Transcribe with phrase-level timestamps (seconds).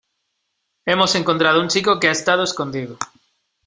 [0.83, 2.97] hemos encontrado a un chico que ha estado escondido